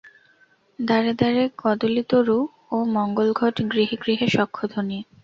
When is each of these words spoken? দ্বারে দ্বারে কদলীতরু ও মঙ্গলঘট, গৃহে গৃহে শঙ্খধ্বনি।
দ্বারে 0.79 1.11
দ্বারে 1.13 1.43
কদলীতরু 1.57 2.39
ও 2.71 2.77
মঙ্গলঘট, 2.95 3.55
গৃহে 3.71 3.95
গৃহে 4.03 4.27
শঙ্খধ্বনি। 4.27 4.99